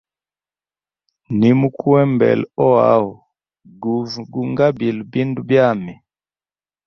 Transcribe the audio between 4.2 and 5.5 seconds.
gu ngabile bindu